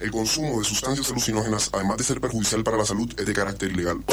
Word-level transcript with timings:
El 0.00 0.10
consumo 0.12 0.58
de 0.60 0.64
sustancias 0.64 1.10
alucinógenas, 1.10 1.70
además 1.72 1.98
de 1.98 2.04
ser 2.04 2.20
perjudicial 2.20 2.62
para 2.62 2.76
la 2.76 2.84
salud, 2.84 3.12
es 3.18 3.26
de 3.26 3.32
carácter 3.32 3.70
ilegal. 3.72 4.04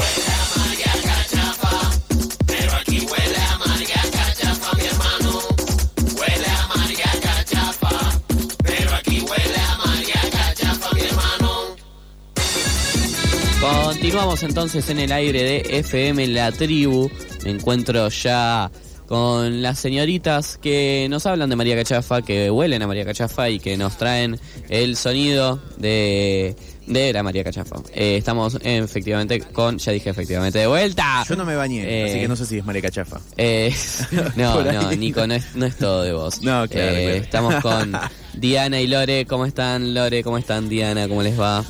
Continuamos 14.05 14.43
entonces 14.43 14.89
en 14.89 14.99
el 14.99 15.11
aire 15.11 15.43
de 15.43 15.79
FM 15.79 16.27
La 16.27 16.51
Tribu. 16.51 17.09
Me 17.43 17.51
encuentro 17.51 18.09
ya 18.09 18.71
con 19.07 19.61
las 19.61 19.79
señoritas 19.79 20.57
que 20.57 21.07
nos 21.09 21.25
hablan 21.25 21.49
de 21.49 21.55
María 21.55 21.75
Cachafa, 21.75 22.21
que 22.21 22.49
huelen 22.49 22.81
a 22.81 22.87
María 22.87 23.05
Cachafa 23.05 23.49
y 23.49 23.59
que 23.59 23.77
nos 23.77 23.97
traen 23.97 24.39
el 24.69 24.95
sonido 24.97 25.61
de, 25.77 26.55
de 26.87 27.13
la 27.13 27.21
María 27.21 27.43
Cachafa. 27.43 27.75
Eh, 27.93 28.17
estamos 28.17 28.57
efectivamente 28.63 29.39
con, 29.41 29.77
ya 29.77 29.91
dije 29.91 30.09
efectivamente, 30.09 30.57
de 30.59 30.67
vuelta. 30.67 31.23
Yo 31.29 31.35
no 31.35 31.45
me 31.45 31.55
bañé, 31.55 31.83
Eh, 31.85 32.05
así 32.09 32.19
que 32.19 32.27
no 32.27 32.35
sé 32.35 32.45
si 32.47 32.57
es 32.57 32.65
María 32.65 32.81
Cachafa. 32.81 33.19
Eh, 33.37 33.73
no, 34.35 34.63
no, 34.63 34.91
Nico, 34.93 35.27
no 35.27 35.35
es, 35.35 35.55
no 35.55 35.65
es 35.65 35.77
todo 35.77 36.01
de 36.03 36.13
vos. 36.13 36.41
No, 36.41 36.67
claro, 36.67 36.91
Eh, 36.95 37.03
claro. 37.03 37.23
Estamos 37.23 37.55
con 37.61 37.93
Diana 38.33 38.81
y 38.81 38.87
Lore. 38.87 39.25
¿Cómo 39.25 39.45
están, 39.45 39.93
Lore? 39.93 40.23
¿Cómo 40.23 40.37
están, 40.37 40.67
Diana? 40.69 41.07
¿Cómo 41.07 41.21
les 41.21 41.39
va? 41.39 41.63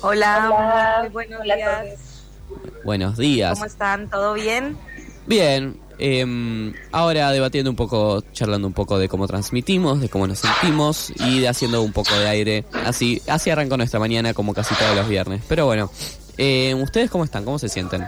Hola, 0.00 0.46
Hola, 0.50 0.98
muy 1.02 1.10
buenos 1.10 1.42
días. 1.44 1.86
Buenos 2.84 3.16
días. 3.16 3.52
¿Cómo 3.54 3.64
están? 3.66 4.10
¿Todo 4.10 4.34
bien? 4.34 4.76
Bien, 5.26 5.78
em, 5.98 6.72
ahora 6.92 7.30
debatiendo 7.30 7.70
un 7.70 7.76
poco, 7.76 8.22
charlando 8.32 8.66
un 8.66 8.74
poco 8.74 8.98
de 8.98 9.08
cómo 9.08 9.26
transmitimos, 9.26 10.00
de 10.00 10.08
cómo 10.08 10.26
nos 10.26 10.40
sentimos 10.40 11.12
y 11.16 11.40
de 11.40 11.48
haciendo 11.48 11.82
un 11.82 11.92
poco 11.92 12.14
de 12.14 12.28
aire. 12.28 12.64
Así, 12.84 13.22
así 13.28 13.50
arrancó 13.50 13.76
nuestra 13.76 14.00
mañana 14.00 14.34
como 14.34 14.54
casi 14.54 14.74
todos 14.74 14.96
los 14.96 15.08
viernes. 15.08 15.42
Pero 15.48 15.66
bueno, 15.66 15.90
eh, 16.38 16.74
¿ustedes 16.74 17.10
cómo 17.10 17.24
están? 17.24 17.44
¿Cómo 17.44 17.58
se 17.58 17.68
sienten? 17.68 18.04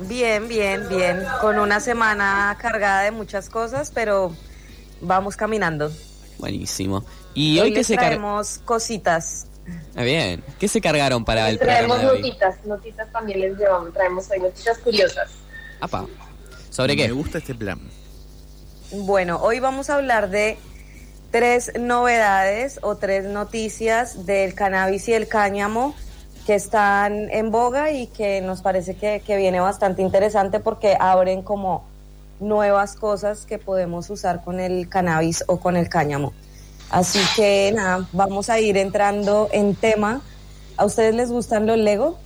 Bien, 0.00 0.46
bien, 0.48 0.88
bien. 0.88 1.24
Con 1.40 1.58
una 1.58 1.80
semana 1.80 2.56
cargada 2.60 3.02
de 3.02 3.10
muchas 3.10 3.48
cosas, 3.48 3.90
pero 3.92 4.32
vamos 5.00 5.36
caminando. 5.36 5.90
Buenísimo. 6.38 7.04
¿Y 7.34 7.58
hoy, 7.58 7.70
qué 7.70 7.78
les 7.78 7.86
se 7.88 7.96
cargaron? 7.96 8.18
traemos 8.20 8.60
cositas. 8.64 9.46
Ah, 9.96 10.02
bien. 10.02 10.42
¿Qué 10.58 10.68
se 10.68 10.80
cargaron 10.80 11.24
para 11.24 11.50
el 11.50 11.58
traemos 11.58 11.98
programa 11.98 12.14
hoy? 12.14 12.22
notitas, 12.22 12.64
notitas 12.64 13.12
también 13.12 13.40
les 13.40 13.58
llevamos, 13.58 13.92
traemos 13.92 14.30
hoy 14.30 14.40
noticias 14.40 14.78
curiosas. 14.78 15.30
Apa. 15.80 16.06
¿Sobre 16.78 16.94
Me 16.94 17.06
qué? 17.08 17.10
gusta 17.10 17.38
este 17.38 17.56
plan. 17.56 17.80
Bueno, 18.92 19.40
hoy 19.42 19.58
vamos 19.58 19.90
a 19.90 19.96
hablar 19.96 20.30
de 20.30 20.56
tres 21.32 21.72
novedades 21.76 22.78
o 22.82 22.94
tres 22.94 23.24
noticias 23.24 24.26
del 24.26 24.54
cannabis 24.54 25.08
y 25.08 25.12
el 25.12 25.26
cáñamo 25.26 25.96
que 26.46 26.54
están 26.54 27.30
en 27.32 27.50
boga 27.50 27.90
y 27.90 28.06
que 28.06 28.40
nos 28.42 28.62
parece 28.62 28.94
que, 28.94 29.24
que 29.26 29.36
viene 29.36 29.58
bastante 29.58 30.02
interesante 30.02 30.60
porque 30.60 30.96
abren 31.00 31.42
como 31.42 31.82
nuevas 32.38 32.94
cosas 32.94 33.44
que 33.44 33.58
podemos 33.58 34.08
usar 34.08 34.44
con 34.44 34.60
el 34.60 34.88
cannabis 34.88 35.42
o 35.48 35.58
con 35.58 35.76
el 35.76 35.88
cáñamo. 35.88 36.32
Así 36.90 37.18
que 37.34 37.72
nada, 37.74 38.06
vamos 38.12 38.50
a 38.50 38.60
ir 38.60 38.76
entrando 38.76 39.48
en 39.50 39.74
tema. 39.74 40.20
¿A 40.76 40.84
ustedes 40.84 41.12
les 41.16 41.32
gustan 41.32 41.66
los 41.66 41.76
Lego? 41.76 42.20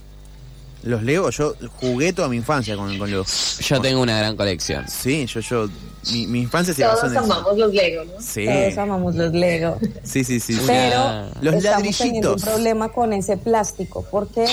Los 0.83 1.01
Lego, 1.03 1.29
yo 1.29 1.55
jugué 1.79 2.11
toda 2.13 2.27
mi 2.27 2.35
infancia 2.37 2.75
con, 2.75 2.97
con 2.97 3.09
los... 3.09 3.57
Yo 3.59 3.79
tengo 3.81 4.01
una 4.01 4.17
gran 4.17 4.35
colección. 4.35 4.85
Sí, 4.89 5.25
yo, 5.27 5.39
yo, 5.39 5.69
mi, 6.11 6.27
mi 6.27 6.41
infancia 6.41 6.73
se 6.73 6.83
basó 6.83 7.01
Todos 7.01 7.11
en 7.13 7.23
eso. 7.23 7.33
amamos 7.33 7.57
los 7.57 7.73
Lego, 7.73 8.03
¿no? 8.03 8.11
Sí, 8.21 8.45
Todos 8.45 8.77
amamos 8.77 9.15
los 9.15 9.31
Lego. 9.33 9.77
sí, 10.03 10.23
sí, 10.25 10.39
sí. 10.41 10.53
sí. 10.55 10.61
Pero 10.67 11.27
Los 11.41 11.55
estamos 11.55 11.97
teniendo 11.97 12.33
un 12.33 12.35
ladrillitos. 12.35 12.41
problema 12.43 12.89
con 12.91 13.13
ese 13.13 13.37
plástico 13.37 14.05
porque 14.11 14.45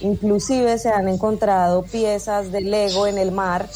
inclusive 0.00 0.78
se 0.78 0.88
han 0.90 1.08
encontrado 1.08 1.82
piezas 1.84 2.50
de 2.52 2.60
Lego 2.62 3.06
en 3.06 3.18
el 3.18 3.30
mar 3.32 3.68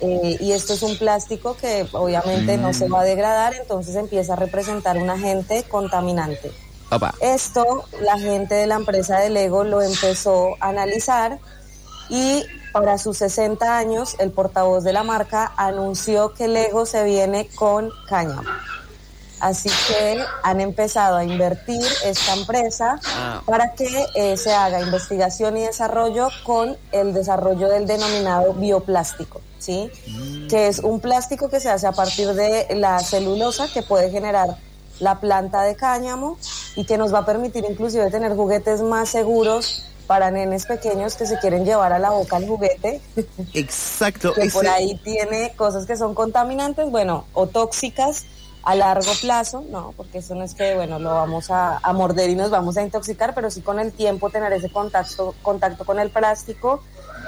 eh, 0.00 0.36
y 0.40 0.52
esto 0.52 0.74
es 0.74 0.82
un 0.82 0.96
plástico 0.98 1.56
que 1.56 1.86
obviamente 1.92 2.56
no 2.56 2.70
Mm. 2.70 2.74
se 2.74 2.88
va 2.88 3.02
a 3.02 3.04
degradar, 3.04 3.54
entonces 3.54 3.94
empieza 3.96 4.32
a 4.32 4.36
representar 4.36 4.96
un 4.98 5.08
agente 5.10 5.64
contaminante. 5.68 6.50
Opa. 6.92 7.14
Esto 7.20 7.84
la 8.02 8.18
gente 8.18 8.54
de 8.54 8.66
la 8.66 8.74
empresa 8.76 9.18
de 9.18 9.30
Lego 9.30 9.64
lo 9.64 9.80
empezó 9.82 10.56
a 10.60 10.68
analizar 10.68 11.38
y 12.08 12.44
para 12.72 12.98
sus 12.98 13.18
60 13.18 13.76
años 13.78 14.16
el 14.18 14.30
portavoz 14.30 14.84
de 14.84 14.92
la 14.92 15.02
marca 15.02 15.52
anunció 15.56 16.34
que 16.34 16.48
Lego 16.48 16.84
se 16.86 17.04
viene 17.04 17.48
con 17.54 17.90
cáñamo. 18.08 18.42
Así 19.40 19.68
que 19.88 20.22
han 20.44 20.60
empezado 20.60 21.16
a 21.16 21.24
invertir 21.24 21.82
esta 22.04 22.34
empresa 22.34 23.00
Ah. 23.16 23.42
para 23.44 23.72
que 23.74 24.06
eh, 24.14 24.36
se 24.36 24.52
haga 24.52 24.80
investigación 24.80 25.56
y 25.56 25.62
desarrollo 25.62 26.28
con 26.44 26.76
el 26.92 27.12
desarrollo 27.12 27.68
del 27.68 27.86
denominado 27.88 28.52
bioplástico, 28.54 29.40
¿sí? 29.58 29.90
Que 30.48 30.68
es 30.68 30.78
un 30.78 31.00
plástico 31.00 31.48
que 31.48 31.58
se 31.58 31.70
hace 31.70 31.88
a 31.88 31.92
partir 31.92 32.28
de 32.34 32.68
la 32.76 33.00
celulosa 33.00 33.66
que 33.72 33.82
puede 33.82 34.10
generar 34.12 34.56
la 35.00 35.18
planta 35.18 35.62
de 35.62 35.74
cáñamo 35.74 36.38
y 36.76 36.84
que 36.84 36.98
nos 36.98 37.12
va 37.12 37.18
a 37.18 37.26
permitir 37.26 37.64
inclusive 37.68 38.10
tener 38.10 38.34
juguetes 38.34 38.82
más 38.82 39.08
seguros 39.10 39.86
para 40.06 40.30
nenes 40.30 40.66
pequeños 40.66 41.14
que 41.14 41.26
se 41.26 41.38
quieren 41.38 41.64
llevar 41.64 41.92
a 41.92 41.98
la 41.98 42.10
boca 42.10 42.36
el 42.36 42.46
juguete, 42.46 43.00
Exacto. 43.54 44.32
que 44.34 44.50
por 44.50 44.66
ahí 44.66 44.96
tiene 45.02 45.54
cosas 45.56 45.86
que 45.86 45.96
son 45.96 46.14
contaminantes, 46.14 46.90
bueno, 46.90 47.24
o 47.32 47.46
tóxicas 47.46 48.24
a 48.64 48.74
largo 48.74 49.10
plazo, 49.20 49.64
no, 49.70 49.92
porque 49.96 50.18
eso 50.18 50.34
no 50.34 50.44
es 50.44 50.54
que, 50.54 50.74
bueno, 50.74 50.98
lo 50.98 51.10
vamos 51.10 51.50
a, 51.50 51.78
a 51.78 51.92
morder 51.92 52.30
y 52.30 52.36
nos 52.36 52.50
vamos 52.50 52.76
a 52.76 52.82
intoxicar, 52.82 53.34
pero 53.34 53.50
sí 53.50 53.60
con 53.60 53.80
el 53.80 53.92
tiempo 53.92 54.30
tener 54.30 54.52
ese 54.52 54.70
contacto, 54.70 55.34
contacto 55.42 55.84
con 55.84 55.98
el 55.98 56.10
plástico 56.10 56.82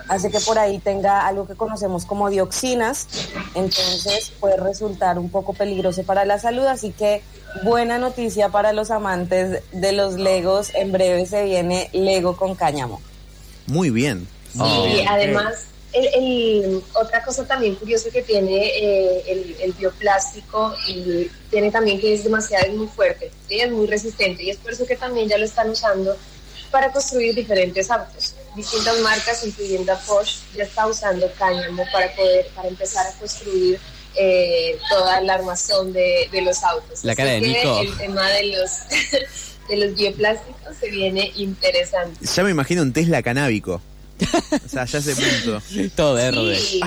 hace 0.08 0.30
que 0.30 0.40
por 0.40 0.58
ahí 0.58 0.78
tenga 0.78 1.26
algo 1.26 1.46
que 1.46 1.54
conocemos 1.54 2.04
como 2.04 2.28
dioxinas, 2.30 3.06
entonces 3.54 4.32
puede 4.40 4.56
resultar 4.56 5.18
un 5.18 5.30
poco 5.30 5.52
peligroso 5.54 6.02
para 6.04 6.24
la 6.24 6.38
salud, 6.38 6.64
así 6.66 6.90
que 6.92 7.22
buena 7.62 7.98
noticia 7.98 8.48
para 8.48 8.72
los 8.72 8.90
amantes 8.90 9.62
de 9.72 9.92
los 9.92 10.14
Legos, 10.14 10.74
en 10.74 10.92
breve 10.92 11.26
se 11.26 11.44
viene 11.44 11.88
Lego 11.92 12.36
con 12.36 12.54
cáñamo. 12.54 13.00
Muy 13.66 13.90
bien. 13.90 14.28
Oh. 14.58 14.86
Y 14.86 15.00
además, 15.06 15.54
el, 15.92 16.06
el- 16.14 16.82
otra 16.94 17.24
cosa 17.24 17.46
también 17.46 17.76
curiosa 17.76 18.10
que 18.10 18.22
tiene 18.22 18.66
eh, 18.66 19.22
el, 19.26 19.56
el 19.62 19.72
bioplástico 19.72 20.74
y 20.88 21.30
tiene 21.50 21.70
también 21.70 22.00
que 22.00 22.12
es 22.14 22.24
demasiado, 22.24 22.66
es 22.66 22.74
muy 22.74 22.88
fuerte, 22.88 23.30
¿sí? 23.48 23.60
es 23.60 23.70
muy 23.70 23.86
resistente 23.86 24.42
y 24.42 24.50
es 24.50 24.56
por 24.58 24.72
eso 24.72 24.84
que 24.86 24.96
también 24.96 25.28
ya 25.28 25.38
lo 25.38 25.44
están 25.44 25.70
usando 25.70 26.16
para 26.70 26.90
construir 26.92 27.34
diferentes 27.34 27.90
autos. 27.90 28.34
Distintas 28.54 29.00
marcas, 29.00 29.44
incluyendo 29.46 29.92
a 29.92 29.98
Porsche, 29.98 30.38
ya 30.56 30.64
está 30.64 30.86
usando 30.86 31.30
cáñamo 31.38 31.84
para 31.92 32.14
poder, 32.14 32.46
para 32.54 32.68
empezar 32.68 33.06
a 33.06 33.12
construir 33.18 33.80
eh, 34.16 34.78
toda 34.88 35.20
la 35.22 35.34
armazón 35.34 35.92
de, 35.92 36.28
de 36.30 36.42
los 36.42 36.62
autos. 36.62 37.04
La 37.04 37.16
cara 37.16 37.30
de 37.32 37.40
Nico. 37.40 37.80
El 37.80 37.96
tema 37.96 38.28
de 38.28 38.44
los, 38.56 38.70
de 39.68 39.76
los 39.76 39.94
bioplásticos 39.96 40.76
se 40.78 40.88
viene 40.90 41.32
interesante. 41.36 42.24
Ya 42.24 42.42
me 42.44 42.50
imagino 42.50 42.82
un 42.82 42.92
Tesla 42.92 43.22
canábico. 43.22 43.80
O 44.64 44.68
sea, 44.68 44.84
ya 44.84 44.98
ese 44.98 45.14
punto. 45.44 45.60
Todo 45.96 46.14
verde. 46.14 46.56
Sí, 46.56 46.80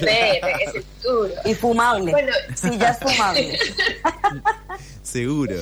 verde, 0.00 0.40
es 0.66 0.74
el 0.74 0.82
futuro. 0.82 1.34
Y 1.46 1.54
fumable. 1.54 2.12
Bueno, 2.12 2.32
Sí, 2.54 2.68
ya 2.78 2.90
es 2.90 2.98
fumable. 2.98 3.58
Seguro. 5.06 5.54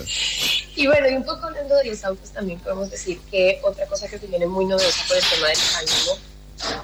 y 0.75 0.87
bueno, 0.87 1.09
y 1.09 1.15
un 1.15 1.25
poco 1.25 1.47
hablando 1.47 1.77
de 1.77 1.85
los 1.85 2.03
autos 2.03 2.31
también 2.31 2.59
podemos 2.61 2.91
decir 2.91 3.21
que 3.31 3.61
otra 3.63 3.87
cosa 3.87 4.09
que 4.09 4.19
se 4.19 4.27
viene 4.27 4.47
muy 4.47 4.65
novedosa 4.65 5.05
por 5.07 5.19
el 5.19 5.23
tema 5.23 5.49
del 5.49 5.59
cáñamo 5.59 6.19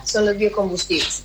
son 0.04 0.26
los 0.26 0.36
biocombustibles. 0.36 1.22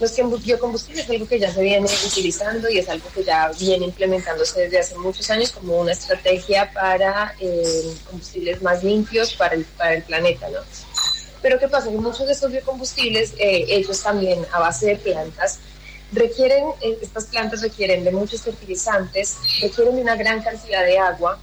Los 0.00 0.14
biocombustibles 0.44 1.04
es 1.04 1.10
algo 1.10 1.26
que 1.26 1.40
ya 1.40 1.52
se 1.52 1.60
viene 1.60 1.86
utilizando 2.06 2.70
y 2.70 2.78
es 2.78 2.88
algo 2.88 3.08
que 3.12 3.24
ya 3.24 3.50
viene 3.58 3.86
implementándose 3.86 4.60
desde 4.62 4.78
hace 4.78 4.96
muchos 4.96 5.28
años 5.28 5.50
como 5.50 5.78
una 5.78 5.92
estrategia 5.92 6.72
para 6.72 7.34
eh, 7.40 7.94
combustibles 8.08 8.62
más 8.62 8.82
limpios 8.82 9.34
para 9.34 9.56
el, 9.56 9.64
para 9.64 9.94
el 9.94 10.04
planeta, 10.04 10.48
¿no? 10.50 10.60
Pero 11.42 11.58
¿qué 11.58 11.68
pasa? 11.68 11.90
Que 11.90 11.96
muchos 11.96 12.26
de 12.26 12.32
estos 12.32 12.50
biocombustibles, 12.50 13.34
eh, 13.38 13.66
hechos 13.68 14.02
también 14.02 14.46
a 14.52 14.60
base 14.60 14.86
de 14.86 14.96
plantas, 14.96 15.58
requieren, 16.12 16.64
eh, 16.80 16.98
estas 17.02 17.26
plantas 17.26 17.62
requieren 17.62 18.04
de 18.04 18.10
muchos 18.10 18.42
fertilizantes, 18.42 19.36
requieren 19.60 19.96
de 19.96 20.02
una 20.02 20.16
gran 20.16 20.42
cantidad 20.42 20.84
de 20.84 20.98
agua. 20.98 21.38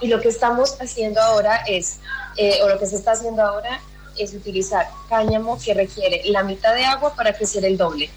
Y 0.00 0.08
lo 0.08 0.20
que 0.20 0.28
estamos 0.28 0.76
haciendo 0.80 1.20
ahora 1.20 1.56
es, 1.66 1.98
eh, 2.36 2.60
o 2.62 2.68
lo 2.68 2.78
que 2.78 2.86
se 2.86 2.96
está 2.96 3.12
haciendo 3.12 3.42
ahora 3.42 3.80
es 4.18 4.32
utilizar 4.34 4.88
cáñamo 5.08 5.58
que 5.62 5.74
requiere 5.74 6.22
la 6.26 6.42
mitad 6.42 6.74
de 6.74 6.84
agua 6.84 7.14
para 7.14 7.34
crecer 7.34 7.64
el 7.64 7.76
doble. 7.76 8.10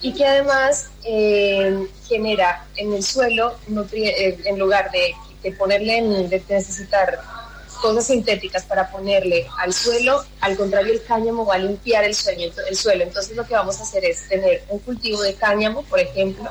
Y 0.00 0.14
que 0.14 0.24
además 0.24 0.88
eh, 1.04 1.86
genera 2.08 2.66
en 2.76 2.94
el 2.94 3.02
suelo, 3.02 3.56
en 3.68 4.58
lugar 4.58 4.90
de, 4.90 5.14
de 5.42 5.52
ponerle, 5.52 6.02
de 6.28 6.42
necesitar 6.48 7.20
cosas 7.80 8.06
sintéticas 8.06 8.64
para 8.64 8.90
ponerle 8.90 9.46
al 9.58 9.72
suelo, 9.72 10.24
al 10.40 10.56
contrario 10.56 10.92
el 10.92 11.02
cáñamo 11.02 11.44
va 11.46 11.54
a 11.54 11.58
limpiar 11.58 12.04
el 12.04 12.14
suelo, 12.14 12.52
el 12.68 12.76
suelo. 12.76 13.04
Entonces 13.04 13.36
lo 13.36 13.46
que 13.46 13.54
vamos 13.54 13.80
a 13.80 13.82
hacer 13.82 14.04
es 14.04 14.28
tener 14.28 14.62
un 14.68 14.78
cultivo 14.80 15.22
de 15.22 15.34
cáñamo, 15.34 15.82
por 15.84 15.98
ejemplo, 15.98 16.50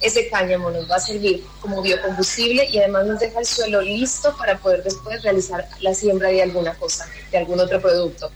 ese 0.00 0.28
cáñamo 0.28 0.70
nos 0.70 0.90
va 0.90 0.96
a 0.96 1.00
servir 1.00 1.42
como 1.60 1.80
biocombustible 1.82 2.68
y 2.70 2.78
además 2.78 3.06
nos 3.06 3.18
deja 3.18 3.38
el 3.40 3.46
suelo 3.46 3.80
listo 3.80 4.36
para 4.36 4.58
poder 4.58 4.82
después 4.82 5.22
realizar 5.22 5.66
la 5.80 5.94
siembra 5.94 6.28
de 6.28 6.42
alguna 6.42 6.74
cosa, 6.74 7.06
de 7.32 7.38
algún 7.38 7.58
otro 7.60 7.80
producto, 7.80 8.30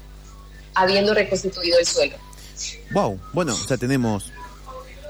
habiendo 0.75 1.13
reconstituido 1.15 1.79
el 1.79 1.87
suelo. 1.87 2.17
Wow, 2.93 3.21
bueno, 3.33 3.55
o 3.55 3.69
sea, 3.69 3.77
tenemos 3.77 4.33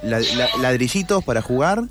la- 0.03 0.19
la- 0.21 0.51
ladrillitos 0.61 1.23
para 1.25 1.41
jugar, 1.43 1.83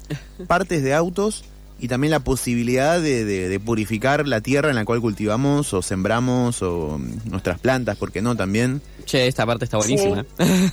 partes 0.47 0.83
de 0.83 0.93
autos 0.93 1.45
y 1.79 1.87
también 1.87 2.11
la 2.11 2.19
posibilidad 2.19 2.99
de, 3.01 3.23
de- 3.25 3.47
de 3.49 3.59
purificar 3.59 4.27
la 4.27 4.41
tierra 4.41 4.69
en 4.69 4.75
la 4.75 4.85
cual 4.85 5.01
cultivamos 5.01 5.73
o 5.73 5.81
sembramos 5.81 6.61
o 6.61 6.97
mm, 6.99 7.29
nuestras 7.31 7.59
plantas, 7.59 7.97
¿por 7.97 8.11
qué 8.11 8.21
no? 8.21 8.35
También. 8.35 8.81
Che, 9.05 9.27
esta 9.27 9.45
parte 9.45 9.65
está 9.65 9.77
buenísima. 9.77 10.25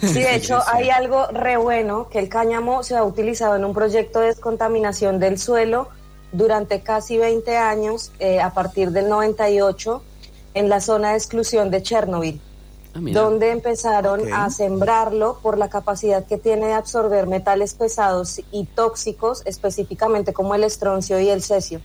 Sí, 0.03 0.12
de 0.20 0.35
hecho 0.37 0.58
hay 0.73 0.91
algo 0.91 1.26
re 1.29 1.56
bueno, 1.56 2.08
que 2.11 2.19
el 2.19 2.29
cáñamo 2.29 2.82
se 2.82 2.97
ha 2.97 3.05
utilizado 3.05 3.56
en 3.56 3.64
un 3.64 3.73
proyecto 3.73 4.20
de 4.20 4.26
descontaminación 4.26 5.19
del 5.20 5.38
suelo 5.38 5.88
durante 6.32 6.81
casi 6.82 7.17
20 7.17 7.56
años, 7.56 8.11
eh, 8.19 8.41
a 8.41 8.53
partir 8.53 8.91
del 8.91 9.08
98, 9.08 10.03
en 10.55 10.69
la 10.69 10.81
zona 10.81 11.11
de 11.12 11.17
exclusión 11.17 11.70
de 11.70 11.82
Chernobyl, 11.82 12.41
Ah, 12.96 13.00
donde 13.12 13.50
empezaron 13.50 14.32
a 14.32 14.48
sembrarlo 14.50 15.38
por 15.43 15.58
la 15.58 15.69
capacidad 15.69 16.25
que 16.25 16.38
tiene 16.38 16.66
de 16.66 16.72
absorber 16.72 17.26
metales 17.26 17.75
pesados 17.75 18.40
y 18.50 18.64
tóxicos, 18.64 19.43
específicamente 19.44 20.32
como 20.32 20.54
el 20.54 20.64
estroncio 20.64 21.20
y 21.20 21.28
el 21.28 21.43
cesio. 21.43 21.81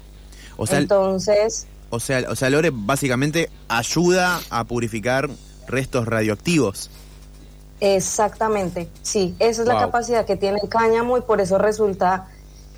O 0.57 0.65
sea, 0.67 0.79
Entonces, 0.79 1.67
o 1.89 1.99
sea, 1.99 2.23
o 2.29 2.35
sea, 2.35 2.49
Lore 2.49 2.71
básicamente 2.73 3.49
ayuda 3.67 4.39
a 4.49 4.63
purificar 4.63 5.29
restos 5.67 6.05
radioactivos. 6.07 6.89
Exactamente, 7.79 8.87
sí, 9.01 9.35
esa 9.39 9.63
es 9.63 9.67
la 9.67 9.73
capacidad 9.79 10.25
que 10.25 10.35
tiene 10.35 10.59
el 10.61 10.69
cáñamo 10.69 11.17
y 11.17 11.21
por 11.21 11.41
eso 11.41 11.57
resulta 11.57 12.27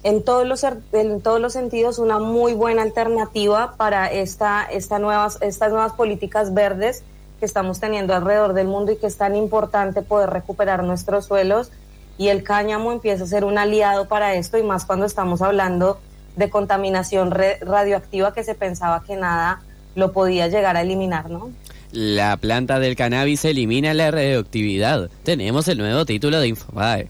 en 0.03 0.23
todos 0.23 0.47
los 0.47 0.63
er- 0.63 0.81
en 0.93 1.19
todos 1.21 1.41
los 1.41 1.51
sentidos 1.53 1.99
una 1.99 2.19
muy 2.19 2.53
buena 2.53 2.81
alternativa 2.83 3.75
para 3.75 4.09
esta, 4.11 4.63
esta 4.63 4.99
nuevas, 4.99 5.37
estas 5.41 5.71
nuevas 5.71 5.91
políticas 5.93 6.53
verdes 6.53 7.03
que 7.43 7.47
estamos 7.47 7.81
teniendo 7.81 8.15
alrededor 8.15 8.53
del 8.53 8.67
mundo 8.67 8.93
y 8.93 8.95
que 8.95 9.05
es 9.05 9.17
tan 9.17 9.35
importante 9.35 10.01
poder 10.01 10.29
recuperar 10.29 10.81
nuestros 10.81 11.25
suelos 11.25 11.71
y 12.17 12.29
el 12.29 12.41
cáñamo 12.41 12.93
empieza 12.93 13.25
a 13.25 13.27
ser 13.27 13.43
un 13.43 13.57
aliado 13.57 14.07
para 14.07 14.33
esto 14.35 14.57
y 14.57 14.63
más 14.63 14.85
cuando 14.85 15.05
estamos 15.05 15.41
hablando 15.41 15.99
de 16.37 16.49
contaminación 16.49 17.31
radioactiva 17.31 18.33
que 18.33 18.45
se 18.45 18.55
pensaba 18.55 19.03
que 19.05 19.17
nada 19.17 19.61
lo 19.93 20.13
podía 20.13 20.47
llegar 20.47 20.77
a 20.77 20.83
eliminar, 20.83 21.29
¿no? 21.29 21.51
La 21.91 22.37
planta 22.37 22.79
del 22.79 22.95
cannabis 22.95 23.43
elimina 23.43 23.93
la 23.93 24.09
radioactividad. 24.09 25.09
Tenemos 25.23 25.67
el 25.67 25.79
nuevo 25.79 26.05
título 26.05 26.39
de 26.39 26.47
Infobae. 26.47 27.09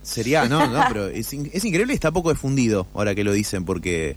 Sería, 0.00 0.46
no, 0.46 0.66
no, 0.66 0.82
pero 0.88 1.08
es, 1.08 1.30
es 1.30 1.62
increíble 1.62 1.92
y 1.92 1.96
está 1.96 2.10
poco 2.10 2.30
difundido 2.30 2.86
ahora 2.94 3.14
que 3.14 3.22
lo 3.22 3.32
dicen, 3.32 3.66
porque 3.66 4.16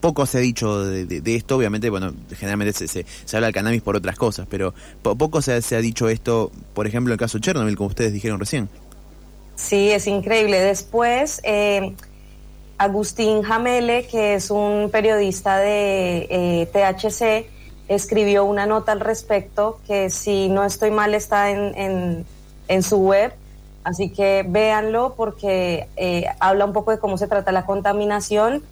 poco 0.00 0.26
se 0.26 0.38
ha 0.38 0.40
dicho 0.40 0.84
de, 0.84 1.34
esto, 1.36 1.56
obviamente, 1.56 1.90
bueno, 1.90 2.12
generalmente 2.36 2.72
se, 2.72 2.88
se, 2.88 3.36
habla 3.36 3.46
del 3.48 3.54
cannabis 3.54 3.82
por 3.82 3.96
otras 3.96 4.16
cosas, 4.16 4.46
pero 4.50 4.74
po- 5.02 5.16
poco 5.16 5.42
se, 5.42 5.54
ha- 5.54 5.62
se 5.62 5.76
ha 5.76 5.80
dicho 5.80 6.08
esto, 6.08 6.50
por 6.74 6.86
ejemplo, 6.86 7.12
en 7.12 7.14
el 7.14 7.18
caso 7.18 7.38
de 7.38 7.42
Chernobyl, 7.42 7.76
como 7.76 7.88
ustedes 7.88 8.12
dijeron 8.12 8.40
recién. 8.40 8.68
Sí, 9.56 9.90
es 9.90 10.06
increíble. 10.06 10.58
Después, 10.58 11.40
eh, 11.44 11.94
Agustín 12.78 13.42
Jamele, 13.42 14.06
que 14.06 14.34
es 14.34 14.50
un 14.50 14.88
periodista 14.90 15.58
de 15.58 16.26
eh, 16.30 16.68
THC, 16.72 17.46
escribió 17.88 18.44
una 18.44 18.66
nota 18.66 18.92
al 18.92 19.00
respecto 19.00 19.80
que 19.86 20.10
si 20.10 20.48
no 20.48 20.64
estoy 20.64 20.90
mal 20.90 21.14
está 21.14 21.50
en, 21.50 21.74
en- 21.76 22.26
en 22.68 22.82
su 22.82 22.98
web. 22.98 23.32
Así 23.84 24.10
que 24.10 24.44
véanlo 24.48 25.14
porque 25.16 25.88
eh, 25.96 26.24
habla 26.38 26.64
un 26.66 26.72
poco 26.72 26.90
de 26.90 26.98
cómo 26.98 27.16
se 27.18 27.26
trata 27.28 27.50
la 27.52 27.66
contaminación 27.66 28.62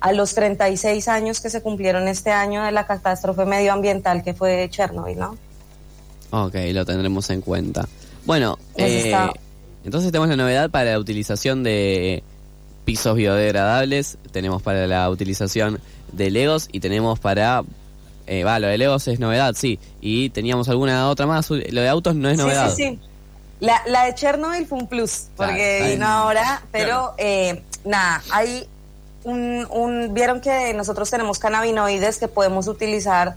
a 0.00 0.12
los 0.12 0.34
36 0.34 1.08
años 1.08 1.40
que 1.40 1.50
se 1.50 1.62
cumplieron 1.62 2.08
este 2.08 2.30
año 2.30 2.62
de 2.64 2.72
la 2.72 2.86
catástrofe 2.86 3.44
medioambiental 3.44 4.22
que 4.22 4.34
fue 4.34 4.68
Chernobyl, 4.70 5.18
¿no? 5.18 5.36
Ok, 6.30 6.54
lo 6.72 6.84
tendremos 6.84 7.30
en 7.30 7.40
cuenta. 7.40 7.86
Bueno, 8.24 8.58
Eso 8.74 9.16
eh, 9.16 9.30
entonces 9.84 10.10
tenemos 10.10 10.28
la 10.28 10.36
novedad 10.36 10.70
para 10.70 10.92
la 10.92 10.98
utilización 10.98 11.62
de 11.62 12.22
pisos 12.84 13.16
biodegradables, 13.16 14.18
tenemos 14.32 14.62
para 14.62 14.86
la 14.86 15.08
utilización 15.10 15.80
de 16.12 16.30
Legos 16.30 16.68
y 16.72 16.80
tenemos 16.80 17.18
para... 17.18 17.62
Eh, 18.26 18.42
va, 18.42 18.58
lo 18.58 18.66
de 18.66 18.78
Legos 18.78 19.06
es 19.06 19.20
novedad, 19.20 19.54
sí. 19.56 19.78
Y 20.00 20.30
teníamos 20.30 20.68
alguna 20.68 21.08
otra 21.08 21.26
más. 21.26 21.48
Lo 21.48 21.58
de 21.58 21.88
autos 21.88 22.16
no 22.16 22.28
es 22.28 22.36
novedad. 22.36 22.74
Sí, 22.74 22.82
sí, 22.82 22.90
sí. 22.90 22.98
La, 23.60 23.82
la 23.86 24.06
de 24.06 24.14
Chernobyl 24.14 24.66
fue 24.66 24.78
un 24.78 24.88
plus, 24.88 25.28
Claro, 25.36 25.52
porque 25.52 25.78
está 25.78 25.90
vino 25.90 26.06
ahora, 26.06 26.62
pero 26.72 27.14
eh, 27.16 27.62
nada, 27.84 28.22
hay 28.30 28.68
un, 29.26 29.66
un, 29.70 30.14
vieron 30.14 30.40
que 30.40 30.72
nosotros 30.74 31.10
tenemos 31.10 31.38
cannabinoides 31.38 32.18
que 32.18 32.28
podemos 32.28 32.68
utilizar 32.68 33.36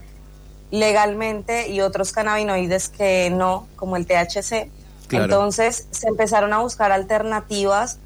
legalmente 0.71 1.69
y 1.69 1.81
otros 1.81 2.11
cannabinoides 2.11 2.89
que 2.89 3.29
no, 3.31 3.67
como 3.75 3.97
el 3.97 4.05
THC. 4.05 4.69
Claro. 5.07 5.25
Entonces 5.25 5.87
se 5.91 6.07
empezaron 6.07 6.53
a 6.53 6.59
buscar 6.59 6.91
alternativas 6.91 7.97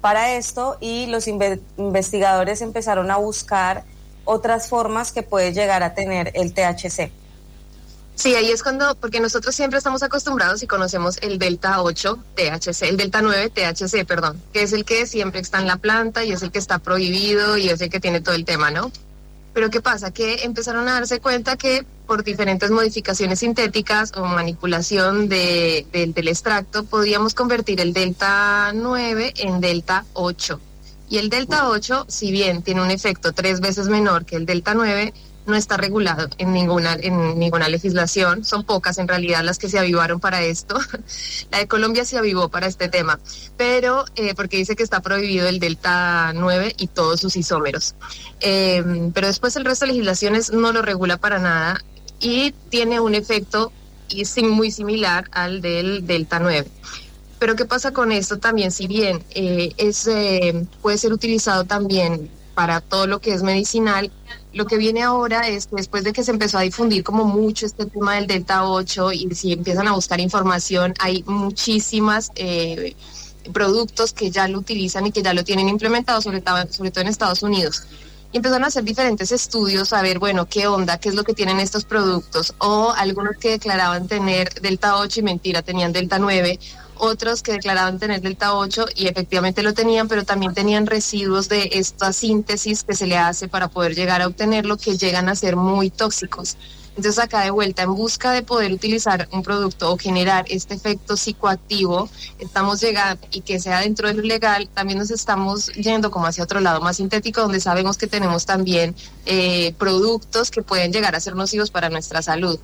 para 0.00 0.34
esto 0.34 0.76
y 0.80 1.06
los 1.06 1.26
inve- 1.26 1.60
investigadores 1.76 2.60
empezaron 2.60 3.10
a 3.10 3.16
buscar 3.16 3.82
otras 4.24 4.68
formas 4.68 5.10
que 5.10 5.22
puede 5.22 5.52
llegar 5.52 5.82
a 5.82 5.94
tener 5.94 6.30
el 6.34 6.52
THC. 6.54 7.10
Sí, 8.16 8.34
ahí 8.34 8.50
es 8.50 8.62
cuando, 8.62 8.94
porque 8.94 9.20
nosotros 9.20 9.54
siempre 9.54 9.76
estamos 9.76 10.02
acostumbrados 10.02 10.62
y 10.62 10.66
conocemos 10.66 11.18
el 11.20 11.38
delta 11.38 11.82
8 11.82 12.18
THC, 12.34 12.82
el 12.88 12.96
delta 12.96 13.20
9 13.20 13.50
THC, 13.50 14.06
perdón, 14.06 14.40
que 14.54 14.62
es 14.62 14.72
el 14.72 14.86
que 14.86 15.06
siempre 15.06 15.40
está 15.40 15.58
en 15.60 15.66
la 15.66 15.76
planta 15.76 16.24
y 16.24 16.32
es 16.32 16.42
el 16.42 16.50
que 16.50 16.58
está 16.58 16.78
prohibido 16.78 17.58
y 17.58 17.68
es 17.68 17.80
el 17.82 17.90
que 17.90 18.00
tiene 18.00 18.22
todo 18.22 18.34
el 18.34 18.46
tema, 18.46 18.70
¿no? 18.70 18.90
Pero 19.52 19.68
¿qué 19.70 19.82
pasa? 19.82 20.10
Que 20.12 20.44
empezaron 20.44 20.88
a 20.88 20.94
darse 20.94 21.20
cuenta 21.20 21.56
que 21.56 21.84
por 22.06 22.24
diferentes 22.24 22.70
modificaciones 22.70 23.40
sintéticas 23.40 24.12
o 24.16 24.24
manipulación 24.24 25.28
de, 25.28 25.86
del- 25.92 26.14
del 26.14 26.28
extracto 26.28 26.84
podíamos 26.84 27.34
convertir 27.34 27.80
el 27.82 27.92
delta 27.92 28.72
9 28.74 29.34
en 29.36 29.60
delta 29.60 30.06
8. 30.14 30.58
Y 31.08 31.18
el 31.18 31.28
delta 31.30 31.68
8, 31.68 32.06
si 32.08 32.30
bien 32.32 32.62
tiene 32.62 32.82
un 32.82 32.90
efecto 32.90 33.32
tres 33.32 33.60
veces 33.60 33.88
menor 33.88 34.24
que 34.24 34.36
el 34.36 34.44
delta 34.44 34.74
9, 34.74 35.14
no 35.46 35.54
está 35.54 35.76
regulado 35.76 36.28
en 36.38 36.52
ninguna, 36.52 36.94
en 36.94 37.38
ninguna 37.38 37.68
legislación. 37.68 38.44
Son 38.44 38.64
pocas 38.64 38.98
en 38.98 39.08
realidad 39.08 39.42
las 39.44 39.58
que 39.58 39.68
se 39.68 39.78
avivaron 39.78 40.20
para 40.20 40.42
esto. 40.42 40.78
La 41.50 41.58
de 41.58 41.68
Colombia 41.68 42.04
se 42.04 42.18
avivó 42.18 42.48
para 42.48 42.66
este 42.66 42.88
tema, 42.88 43.18
pero 43.56 44.04
eh, 44.16 44.34
porque 44.34 44.56
dice 44.56 44.76
que 44.76 44.82
está 44.82 45.00
prohibido 45.00 45.48
el 45.48 45.60
delta 45.60 46.32
9 46.34 46.74
y 46.78 46.88
todos 46.88 47.20
sus 47.20 47.36
isómeros. 47.36 47.94
Eh, 48.40 49.10
pero 49.14 49.26
después 49.26 49.56
el 49.56 49.64
resto 49.64 49.86
de 49.86 49.92
legislaciones 49.92 50.52
no 50.52 50.72
lo 50.72 50.82
regula 50.82 51.16
para 51.16 51.38
nada 51.38 51.82
y 52.20 52.52
tiene 52.70 53.00
un 53.00 53.14
efecto 53.14 53.72
muy 54.42 54.70
similar 54.70 55.28
al 55.32 55.60
del 55.60 56.06
delta 56.06 56.38
9. 56.38 56.68
Pero 57.38 57.54
¿qué 57.54 57.64
pasa 57.66 57.92
con 57.92 58.12
esto 58.12 58.38
también? 58.38 58.70
Si 58.70 58.86
bien 58.86 59.22
eh, 59.34 59.72
es, 59.76 60.08
puede 60.80 60.96
ser 60.96 61.12
utilizado 61.12 61.64
también 61.64 62.30
para 62.54 62.80
todo 62.80 63.06
lo 63.06 63.20
que 63.20 63.34
es 63.34 63.42
medicinal, 63.42 64.10
lo 64.56 64.66
que 64.66 64.76
viene 64.78 65.02
ahora 65.02 65.46
es 65.48 65.66
que 65.66 65.76
después 65.76 66.02
de 66.02 66.12
que 66.12 66.24
se 66.24 66.30
empezó 66.30 66.58
a 66.58 66.62
difundir 66.62 67.04
como 67.04 67.24
mucho 67.24 67.66
este 67.66 67.84
tema 67.86 68.14
del 68.14 68.26
Delta 68.26 68.64
8 68.68 69.12
y 69.12 69.34
si 69.34 69.52
empiezan 69.52 69.86
a 69.86 69.92
buscar 69.92 70.18
información, 70.18 70.94
hay 70.98 71.22
muchísimas 71.26 72.30
eh, 72.36 72.96
productos 73.52 74.12
que 74.12 74.30
ya 74.30 74.48
lo 74.48 74.58
utilizan 74.58 75.06
y 75.06 75.12
que 75.12 75.22
ya 75.22 75.34
lo 75.34 75.44
tienen 75.44 75.68
implementado, 75.68 76.20
sobre, 76.20 76.40
todo- 76.40 76.66
sobre 76.70 76.90
todo 76.90 77.02
en 77.02 77.08
Estados 77.08 77.42
Unidos. 77.42 77.82
Y 78.32 78.38
empezaron 78.38 78.64
a 78.64 78.68
hacer 78.68 78.82
diferentes 78.82 79.30
estudios 79.30 79.92
a 79.92 80.02
ver, 80.02 80.18
bueno, 80.18 80.46
qué 80.46 80.66
onda, 80.66 80.98
qué 80.98 81.10
es 81.10 81.14
lo 81.14 81.22
que 81.22 81.32
tienen 81.34 81.60
estos 81.60 81.84
productos, 81.84 82.54
o 82.58 82.92
algunos 82.96 83.36
que 83.38 83.50
declaraban 83.50 84.08
tener 84.08 84.52
Delta 84.60 84.96
8 84.96 85.20
y 85.20 85.22
mentira, 85.22 85.62
tenían 85.62 85.92
Delta 85.92 86.18
9, 86.18 86.58
otros 86.98 87.42
que 87.42 87.52
declaraban 87.52 87.98
tener 87.98 88.20
Delta 88.20 88.54
8 88.54 88.86
y 88.94 89.06
efectivamente 89.06 89.62
lo 89.62 89.74
tenían, 89.74 90.08
pero 90.08 90.24
también 90.24 90.54
tenían 90.54 90.86
residuos 90.86 91.48
de 91.48 91.70
esta 91.72 92.12
síntesis 92.12 92.84
que 92.84 92.94
se 92.94 93.06
le 93.06 93.16
hace 93.16 93.48
para 93.48 93.68
poder 93.68 93.94
llegar 93.94 94.22
a 94.22 94.26
obtenerlo 94.26 94.76
que 94.76 94.96
llegan 94.96 95.28
a 95.28 95.34
ser 95.34 95.56
muy 95.56 95.90
tóxicos. 95.90 96.56
Entonces 96.96 97.22
acá 97.22 97.42
de 97.42 97.50
vuelta, 97.50 97.82
en 97.82 97.94
busca 97.94 98.32
de 98.32 98.42
poder 98.42 98.72
utilizar 98.72 99.28
un 99.30 99.42
producto 99.42 99.92
o 99.92 99.98
generar 99.98 100.46
este 100.48 100.74
efecto 100.74 101.16
psicoactivo, 101.18 102.08
estamos 102.38 102.80
llegando 102.80 103.26
y 103.30 103.42
que 103.42 103.60
sea 103.60 103.80
dentro 103.80 104.08
de 104.08 104.14
lo 104.14 104.22
legal, 104.22 104.68
también 104.72 104.98
nos 104.98 105.10
estamos 105.10 105.66
yendo 105.74 106.10
como 106.10 106.26
hacia 106.26 106.44
otro 106.44 106.60
lado 106.60 106.80
más 106.80 106.96
sintético, 106.96 107.42
donde 107.42 107.60
sabemos 107.60 107.98
que 107.98 108.06
tenemos 108.06 108.46
también 108.46 108.94
eh, 109.26 109.74
productos 109.78 110.50
que 110.50 110.62
pueden 110.62 110.90
llegar 110.90 111.14
a 111.14 111.20
ser 111.20 111.36
nocivos 111.36 111.70
para 111.70 111.90
nuestra 111.90 112.22
salud. 112.22 112.58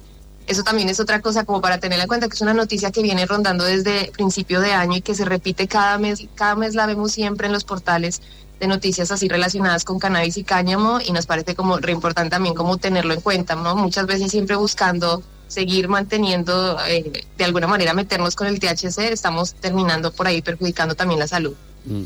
Eso 0.47 0.63
también 0.65 0.89
es 0.89 0.99
otra 1.01 1.21
cosa 1.21 1.45
como 1.45 1.61
para 1.61 1.79
tener 1.79 2.01
en 2.01 2.09
cuenta 2.09 2.29
que 2.29 2.35
es 2.35 2.41
una 2.41 2.53
noticia 2.55 2.91
que 2.91 3.03
viene 3.03 3.25
rondando 3.27 3.65
desde 3.65 4.11
principio 4.13 4.61
de 4.61 4.73
año 4.73 4.97
y 4.97 5.01
que 5.01 5.15
se 5.15 5.25
repite 5.25 5.69
cada 5.69 5.99
mes, 5.99 6.27
cada 6.35 6.57
mes 6.57 6.75
la 6.75 6.87
vemos 6.87 7.13
siempre 7.13 7.47
en 7.47 7.53
los 7.53 7.65
portales 7.65 8.21
de 8.59 8.67
noticias 8.67 9.11
así 9.11 9.29
relacionadas 9.29 9.85
con 9.85 9.99
cannabis 9.99 10.37
y 10.37 10.45
cáñamo 10.45 11.01
y 11.01 11.13
nos 11.13 11.27
parece 11.27 11.55
como 11.55 11.79
re 11.79 11.93
importante 11.93 12.31
también 12.31 12.55
como 12.55 12.77
tenerlo 12.77 13.15
en 13.15 13.21
cuenta, 13.21 13.55
¿no? 13.55 13.75
Muchas 13.77 14.07
veces 14.07 14.31
siempre 14.31 14.57
buscando 14.57 15.23
seguir 15.49 15.89
manteniendo, 15.89 16.79
eh, 16.89 17.25
de 17.37 17.45
alguna 17.45 17.67
manera 17.67 17.93
meternos 17.95 18.35
con 18.37 18.47
el 18.47 18.59
THC, 18.59 19.13
estamos 19.13 19.55
terminando 19.55 20.13
por 20.13 20.27
ahí 20.27 20.43
perjudicando 20.43 20.95
también 20.95 21.21
la 21.21 21.29
salud. 21.29 21.55
Mm. 21.87 22.03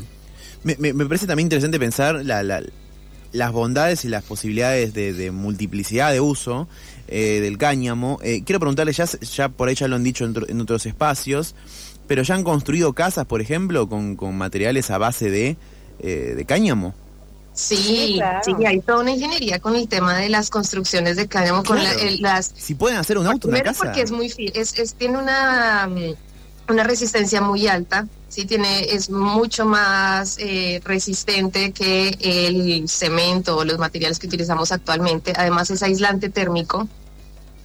Me, 0.63 0.75
me- 0.79 0.93
me 0.93 1.05
parece 1.05 1.27
también 1.27 1.45
interesante 1.45 1.79
pensar 1.79 2.23
la- 2.25 2.43
la- 2.43 2.61
las 3.33 3.51
bondades 3.51 4.05
y 4.05 4.09
las 4.09 4.23
posibilidades 4.23 4.93
de, 4.93 5.13
de 5.13 5.31
multiplicidad 5.31 6.11
de 6.11 6.19
uso 6.21 6.67
eh, 7.07 7.39
del 7.41 7.57
cáñamo. 7.57 8.19
Eh, 8.23 8.43
quiero 8.45 8.59
preguntarle, 8.59 8.93
ya, 8.93 9.05
ya 9.05 9.49
por 9.49 9.69
ahí 9.69 9.75
ya 9.75 9.87
lo 9.87 9.95
han 9.95 10.03
dicho 10.03 10.23
en, 10.25 10.31
otro- 10.31 10.49
en 10.49 10.59
otros 10.61 10.85
espacios, 10.85 11.55
pero 12.07 12.23
ya 12.23 12.35
han 12.35 12.43
construido 12.43 12.93
casas, 12.93 13.25
por 13.25 13.41
ejemplo, 13.41 13.87
con, 13.89 14.15
con 14.15 14.37
materiales 14.37 14.89
a 14.91 14.97
base 14.97 15.29
de, 15.29 15.57
eh, 15.99 16.33
de 16.35 16.45
cáñamo. 16.45 16.93
Sí, 17.53 17.75
Sí, 17.75 18.13
claro. 18.17 18.39
sí, 18.45 18.53
hay 18.67 18.79
toda 18.81 18.99
una 18.99 19.11
ingeniería 19.11 19.57
con 19.59 19.75
el 19.75 19.87
tema 19.87 20.15
de 20.15 20.29
las 20.29 20.51
construcciones 20.51 21.17
de 21.17 21.27
cáñamo, 21.27 21.63
con 21.63 21.77
la- 21.83 21.91
Claro. 21.91 22.07
el- 22.07 22.21
las 22.21 22.53
Si 22.55 22.75
pueden 22.75 22.97
hacer 22.99 23.17
un 23.17 23.25
auto, 23.25 23.47
una 23.47 23.57
Primero 23.57 23.71
casa. 23.73 23.85
porque 23.85 24.01
es 24.01 24.11
muy 24.11 24.31
es, 24.53 24.77
es- 24.77 24.93
tiene 24.93 25.17
una, 25.17 25.87
mm, 25.87 26.13
una 26.69 26.83
resistencia 26.83 27.41
muy 27.41 27.67
alta, 27.67 28.07
sí 28.27 28.45
tiene 28.45 28.93
es 28.93 29.09
mucho 29.09 29.65
más 29.65 30.37
eh, 30.39 30.81
resistente 30.83 31.71
que 31.71 32.17
el 32.19 32.87
cemento 32.89 33.57
o 33.57 33.65
los 33.65 33.77
materiales 33.77 34.19
que 34.19 34.27
utilizamos 34.27 34.71
actualmente. 34.71 35.33
Además 35.35 35.69
es 35.69 35.81
aislante 35.83 36.29
térmico, 36.29 36.87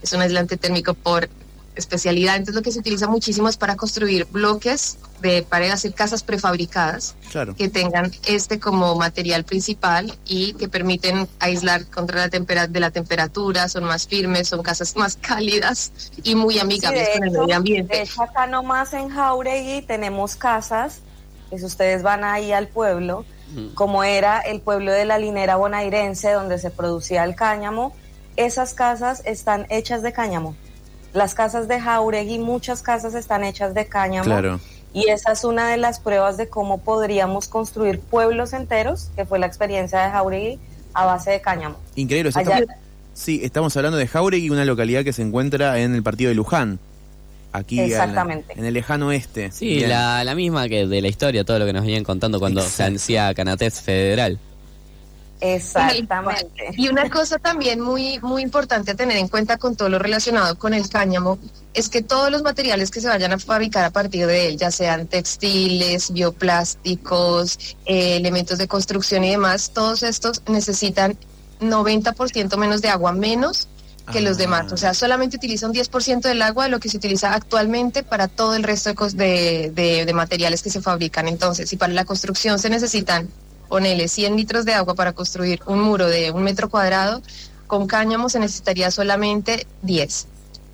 es 0.02 0.12
un 0.12 0.20
aislante 0.20 0.56
térmico 0.56 0.94
por 0.94 1.28
especialidad. 1.76 2.36
Entonces 2.36 2.54
lo 2.54 2.62
que 2.62 2.72
se 2.72 2.78
utiliza 2.80 3.08
muchísimo 3.08 3.48
es 3.48 3.56
para 3.56 3.76
construir 3.76 4.26
bloques 4.26 4.98
de 5.20 5.42
para 5.42 5.72
hacer 5.72 5.94
casas 5.94 6.22
prefabricadas 6.22 7.14
Claro. 7.30 7.54
que 7.54 7.68
tengan 7.68 8.10
este 8.26 8.58
como 8.60 8.94
material 8.96 9.44
principal 9.44 10.12
y 10.26 10.52
que 10.54 10.68
permiten 10.68 11.28
aislar 11.38 11.86
contra 11.86 12.18
la 12.20 12.28
tempera 12.28 12.66
de 12.66 12.80
la 12.80 12.90
temperatura, 12.90 13.68
son 13.68 13.84
más 13.84 14.06
firmes, 14.06 14.48
son 14.48 14.62
casas 14.62 14.96
más 14.96 15.16
cálidas 15.16 15.92
y 16.22 16.34
muy 16.34 16.58
amigables 16.58 17.06
Sí, 17.12 17.18
con 17.18 17.22
el 17.28 17.32
hecho- 17.34 17.42
medio 17.42 17.56
ambiente. 17.56 17.96
De 17.96 18.02
hecho, 18.02 18.22
acá 18.22 18.46
nomás 18.46 18.92
en 18.92 19.08
Jauregui 19.08 19.82
tenemos 19.82 20.36
casas, 20.36 20.98
que 21.50 21.58
si 21.58 21.64
ustedes 21.64 22.02
van 22.02 22.24
ahí 22.24 22.52
al 22.52 22.68
pueblo, 22.68 23.24
como 23.74 24.02
era 24.02 24.40
el 24.40 24.60
pueblo 24.62 24.90
de 24.92 25.04
la 25.04 25.18
linera 25.18 25.56
bonairense, 25.56 26.32
donde 26.32 26.58
se 26.58 26.70
producía 26.70 27.22
el 27.24 27.34
cáñamo, 27.34 27.94
esas 28.36 28.72
casas 28.72 29.20
están 29.26 29.66
hechas 29.68 30.02
de 30.02 30.12
cáñamo. 30.14 30.56
Las 31.14 31.34
casas 31.34 31.68
de 31.68 31.80
Jauregui, 31.80 32.38
muchas 32.38 32.82
casas 32.82 33.14
están 33.14 33.44
hechas 33.44 33.74
de 33.74 33.86
cáñamo. 33.86 34.24
Claro. 34.24 34.60
Y 34.94 35.08
esa 35.08 35.32
es 35.32 35.44
una 35.44 35.68
de 35.68 35.76
las 35.78 36.00
pruebas 36.00 36.36
de 36.36 36.48
cómo 36.48 36.78
podríamos 36.78 37.48
construir 37.48 38.00
pueblos 38.00 38.52
enteros, 38.52 39.08
que 39.16 39.24
fue 39.24 39.38
la 39.38 39.46
experiencia 39.46 40.00
de 40.04 40.10
Jauregui, 40.10 40.58
a 40.94 41.04
base 41.06 41.30
de 41.30 41.40
cáñamo. 41.40 41.76
Increíble. 41.96 42.30
Allá- 42.34 42.58
estamos- 42.58 42.76
sí, 43.14 43.40
estamos 43.42 43.76
hablando 43.76 43.98
de 43.98 44.06
Jauregui, 44.06 44.50
una 44.50 44.64
localidad 44.64 45.04
que 45.04 45.12
se 45.12 45.22
encuentra 45.22 45.78
en 45.80 45.94
el 45.94 46.02
partido 46.02 46.28
de 46.28 46.34
Luján. 46.34 46.78
Aquí 47.54 47.80
Exactamente. 47.80 48.54
en 48.56 48.64
el 48.64 48.72
lejano 48.72 49.08
oeste. 49.08 49.50
Sí, 49.52 49.80
la, 49.80 50.24
la 50.24 50.34
misma 50.34 50.68
que 50.68 50.86
de 50.86 51.02
la 51.02 51.08
historia, 51.08 51.44
todo 51.44 51.58
lo 51.58 51.66
que 51.66 51.74
nos 51.74 51.82
venían 51.82 52.02
contando 52.02 52.38
cuando 52.38 52.62
se 52.62 52.82
hacía 52.84 53.34
Canatés 53.34 53.82
Federal. 53.82 54.38
Exactamente. 55.42 56.70
Y 56.76 56.88
una 56.88 57.10
cosa 57.10 57.38
también 57.38 57.80
muy, 57.80 58.18
muy 58.20 58.42
importante 58.42 58.92
a 58.92 58.94
tener 58.94 59.16
en 59.16 59.28
cuenta 59.28 59.58
con 59.58 59.74
todo 59.76 59.88
lo 59.88 59.98
relacionado 59.98 60.56
con 60.56 60.72
el 60.72 60.88
cáñamo 60.88 61.38
es 61.74 61.88
que 61.88 62.00
todos 62.02 62.30
los 62.30 62.42
materiales 62.42 62.90
que 62.90 63.00
se 63.00 63.08
vayan 63.08 63.32
a 63.32 63.38
fabricar 63.38 63.84
a 63.84 63.90
partir 63.90 64.26
de 64.26 64.48
él, 64.48 64.56
ya 64.56 64.70
sean 64.70 65.06
textiles, 65.06 66.12
bioplásticos, 66.12 67.58
eh, 67.86 68.16
elementos 68.16 68.58
de 68.58 68.68
construcción 68.68 69.24
y 69.24 69.30
demás, 69.30 69.70
todos 69.74 70.02
estos 70.02 70.42
necesitan 70.48 71.16
90% 71.60 72.56
menos 72.56 72.82
de 72.82 72.88
agua 72.88 73.12
menos 73.12 73.68
que 74.12 74.20
los 74.20 74.36
Ah. 74.36 74.40
demás. 74.40 74.72
O 74.72 74.76
sea, 74.76 74.94
solamente 74.94 75.36
utiliza 75.36 75.66
un 75.66 75.72
10% 75.72 76.28
del 76.28 76.42
agua 76.42 76.64
de 76.64 76.70
lo 76.70 76.80
que 76.80 76.88
se 76.88 76.96
utiliza 76.96 77.34
actualmente 77.34 78.02
para 78.02 78.26
todo 78.28 78.54
el 78.56 78.64
resto 78.64 78.88
de, 78.90 78.96
cos- 78.96 79.12
de, 79.14 79.70
de- 79.74 80.04
de 80.04 80.12
materiales 80.12 80.60
que 80.62 80.70
se 80.70 80.82
fabrican. 80.82 81.28
Entonces, 81.28 81.68
si 81.70 81.76
para 81.76 81.92
la 81.92 82.04
construcción 82.04 82.58
se 82.58 82.68
necesitan, 82.68 83.28
ponele 83.72 84.06
100 84.06 84.36
litros 84.36 84.66
de 84.66 84.74
agua 84.74 84.94
para 84.94 85.14
construir 85.14 85.62
un 85.64 85.80
muro 85.80 86.06
de 86.06 86.30
un 86.30 86.42
metro 86.42 86.68
cuadrado, 86.68 87.22
con 87.66 87.86
cáñamo 87.86 88.28
se 88.28 88.38
necesitaría 88.38 88.90
solamente 88.90 89.66
10 89.80 90.26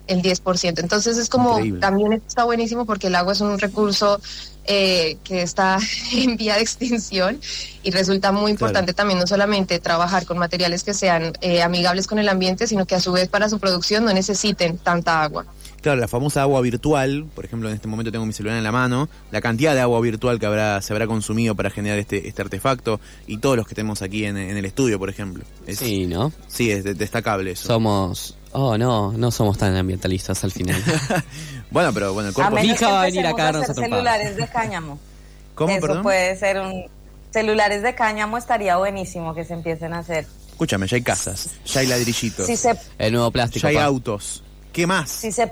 el 0.09 0.21
10%. 0.21 0.81
Entonces 0.81 1.17
es 1.17 1.29
como, 1.29 1.51
Increíble. 1.53 1.81
también 1.81 2.13
está 2.15 2.43
buenísimo 2.43 2.87
porque 2.87 3.07
el 3.07 3.15
agua 3.15 3.35
es 3.35 3.41
un 3.41 3.57
recurso 3.61 4.21
eh, 4.65 5.17
que 5.23 5.43
está 5.43 5.79
en 6.13 6.37
vía 6.37 6.57
de 6.57 6.63
extinción 6.63 7.41
y 7.85 7.93
resulta 7.93 8.33
muy 8.33 8.51
importante 8.51 8.93
también 8.95 9.21
no 9.21 9.29
solamente 9.29 9.79
trabajar 9.79 10.27
con 10.27 10.37
materiales 10.37 10.83
que 10.83 10.93
sean 10.93 11.35
eh, 11.41 11.63
amigables 11.63 12.09
con 12.09 12.19
el 12.19 12.29
ambiente, 12.29 12.67
sino 12.67 12.85
que 12.85 12.97
a 12.97 13.01
su 13.01 13.13
vez 13.13 13.29
para 13.29 13.49
su 13.49 13.61
producción 13.61 14.05
no 14.05 14.13
necesiten 14.13 14.77
tanta 14.77 15.23
agua. 15.23 15.47
Claro, 15.81 16.01
la 16.01 16.09
famosa 16.09 16.43
agua 16.43 16.61
virtual, 16.61 17.27
por 17.35 17.45
ejemplo, 17.45 17.69
en 17.69 17.75
este 17.77 17.87
momento 17.87 18.11
tengo 18.11 18.27
mi 18.27 18.33
celular 18.33 18.59
en 18.59 18.65
la 18.65 18.73
mano, 18.73 19.09
la 19.31 19.41
cantidad 19.41 19.75
de 19.75 19.81
agua 19.81 20.01
virtual 20.01 20.41
que 20.41 20.47
habrá, 20.47 20.83
se 20.83 20.93
habrá 20.93 21.07
consumido 21.07 21.55
para 21.55 21.71
generar 21.71 21.99
este, 21.99 22.27
este 22.29 22.43
artefacto 22.43 23.01
y 23.29 23.39
todos 23.39 23.57
los 23.57 23.67
que 23.69 23.75
tenemos 23.77 24.03
aquí 24.03 24.25
en, 24.25 24.37
en 24.37 24.57
el 24.57 24.65
estudio, 24.65 24.99
por 24.99 25.09
ejemplo. 25.09 25.45
Es- 25.67 25.79
Sí, 25.79 26.07
¿no? 26.07 26.33
Sí, 26.49 26.71
es 26.71 26.83
de- 26.85 26.95
destacable 26.95 27.53
eso. 27.53 27.69
Somos... 27.69 28.35
Oh, 28.53 28.77
no, 28.79 29.13
no 29.13 29.31
somos 29.31 29.57
tan 29.59 29.77
ambientalistas 29.77 30.43
al 30.45 30.51
final. 30.53 30.83
Bueno, 31.71 31.93
pero 31.93 32.15
bueno, 32.15 32.31
el 32.31 32.33
A 32.33 32.35
cuerpo... 32.35 32.55
menos 32.55 32.71
Fija 32.79 32.87
que 32.87 32.93
va 32.93 33.03
a 33.03 33.05
venir 33.05 33.27
acá 33.27 33.47
a 33.47 33.49
hacer 33.51 33.71
a 33.71 33.75
celulares 33.75 34.37
de 34.37 34.49
cáñamo. 34.49 34.99
¿Cómo, 35.55 35.71
Eso 35.73 35.81
perdón? 35.87 36.03
puede 36.03 36.37
ser 36.39 36.59
un... 36.61 36.85
Celulares 37.31 37.83
de 37.83 37.95
cáñamo 37.95 38.39
estaría 38.39 38.77
buenísimo 38.79 39.35
que 39.35 39.45
se 39.45 39.53
empiecen 39.53 39.93
a 39.93 39.99
hacer. 39.99 40.27
Escúchame, 40.51 40.87
ya 40.87 40.97
hay 40.97 41.03
casas, 41.03 41.51
ya 41.67 41.81
hay 41.81 41.87
ladrillitos, 41.87 42.47
Si 42.47 42.57
se, 42.57 42.75
El 42.99 43.13
nuevo 43.13 43.31
plástico. 43.31 43.65
ya 43.65 43.69
hay 43.69 43.77
pa. 43.77 43.85
autos. 43.85 44.43
¿Qué 44.79 44.87
más? 44.87 45.11
si 45.11 45.33
se, 45.33 45.51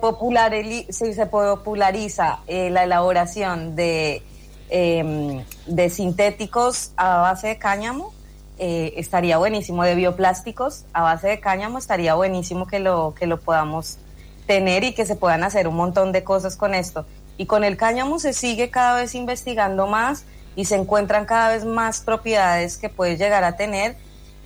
si 0.91 1.13
se 1.13 1.27
populariza 1.27 2.39
eh, 2.47 2.71
la 2.71 2.85
elaboración 2.85 3.75
de, 3.75 4.23
eh, 4.71 5.45
de 5.67 5.91
sintéticos 5.91 6.93
a 6.97 7.17
base 7.17 7.49
de 7.49 7.59
cáñamo, 7.59 8.15
eh, 8.61 8.95
estaría 8.97 9.37
buenísimo. 9.37 9.83
De 9.83 9.97
bioplásticos 9.97 10.85
a 10.93 11.03
base 11.03 11.27
de 11.27 11.41
cáñamo, 11.41 11.79
estaría 11.79 12.15
buenísimo 12.15 12.69
que 12.69 12.79
lo, 12.79 13.17
que 13.19 13.27
lo 13.27 13.41
podamos 13.41 13.99
tener 14.47 14.85
y 14.85 14.95
que 14.95 15.05
se 15.05 15.17
puedan 15.17 15.43
hacer 15.43 15.67
un 15.67 15.75
montón 15.75 16.13
de 16.13 16.23
cosas 16.23 16.55
con 16.55 16.73
esto. 16.73 17.05
Y 17.37 17.47
con 17.47 17.65
el 17.65 17.77
cáñamo 17.77 18.21
se 18.21 18.33
sigue 18.33 18.71
cada 18.71 18.95
vez 18.95 19.17
investigando 19.17 19.89
más 19.89 20.25
y 20.55 20.67
se 20.67 20.77
encuentran 20.77 21.25
cada 21.25 21.49
vez 21.49 21.65
más 21.65 22.01
propiedades 22.01 22.77
que 22.77 22.91
puede 22.91 23.17
llegar 23.17 23.43
a 23.43 23.57
tener. 23.57 23.97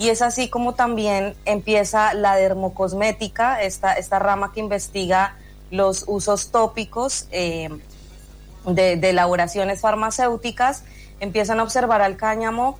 Y 0.00 0.09
es 0.09 0.23
así 0.23 0.49
como 0.49 0.73
también 0.73 1.35
empieza 1.45 2.14
la 2.14 2.35
dermocosmética, 2.35 3.61
esta, 3.61 3.92
esta 3.92 4.19
rama 4.19 4.50
que 4.50 4.61
investiga 4.61 5.37
los 5.71 6.04
usos 6.07 6.50
tópicos 6.50 7.26
eh, 7.33 7.69
de, 8.64 8.97
de 8.97 9.11
elaboraciones 9.11 9.83
farmacéuticas, 9.83 10.85
empiezan 11.21 11.61
a 11.61 11.64
observar 11.64 12.00
al 12.00 12.16
cáñamo 12.16 12.78